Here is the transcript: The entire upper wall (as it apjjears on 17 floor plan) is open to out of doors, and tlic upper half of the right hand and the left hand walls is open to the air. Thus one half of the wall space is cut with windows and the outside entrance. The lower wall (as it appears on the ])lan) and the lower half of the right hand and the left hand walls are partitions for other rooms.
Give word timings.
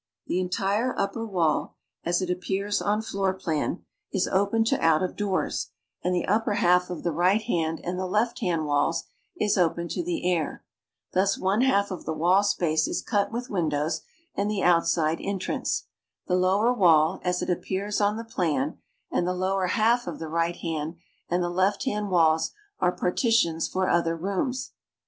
The 0.25 0.39
entire 0.39 0.97
upper 0.99 1.23
wall 1.27 1.75
(as 2.03 2.23
it 2.23 2.29
apjjears 2.31 2.81
on 2.81 3.03
17 3.03 3.03
floor 3.11 3.33
plan) 3.35 3.83
is 4.11 4.27
open 4.27 4.63
to 4.63 4.81
out 4.83 5.03
of 5.03 5.15
doors, 5.15 5.69
and 6.03 6.15
tlic 6.15 6.25
upper 6.27 6.53
half 6.55 6.89
of 6.89 7.03
the 7.03 7.11
right 7.11 7.43
hand 7.43 7.79
and 7.83 7.99
the 7.99 8.07
left 8.07 8.39
hand 8.39 8.65
walls 8.65 9.03
is 9.35 9.59
open 9.59 9.87
to 9.89 10.03
the 10.03 10.25
air. 10.27 10.63
Thus 11.11 11.37
one 11.37 11.61
half 11.61 11.91
of 11.91 12.05
the 12.05 12.15
wall 12.15 12.41
space 12.41 12.87
is 12.87 13.03
cut 13.03 13.31
with 13.31 13.51
windows 13.51 14.01
and 14.33 14.49
the 14.49 14.63
outside 14.63 15.19
entrance. 15.21 15.83
The 16.25 16.33
lower 16.33 16.73
wall 16.73 17.19
(as 17.23 17.43
it 17.43 17.51
appears 17.51 18.01
on 18.01 18.17
the 18.17 18.25
])lan) 18.39 18.79
and 19.11 19.27
the 19.27 19.35
lower 19.35 19.67
half 19.67 20.07
of 20.07 20.17
the 20.17 20.29
right 20.29 20.55
hand 20.55 20.95
and 21.29 21.43
the 21.43 21.49
left 21.51 21.85
hand 21.85 22.09
walls 22.09 22.49
are 22.79 22.91
partitions 22.91 23.67
for 23.67 23.87
other 23.87 24.15
rooms. 24.17 24.71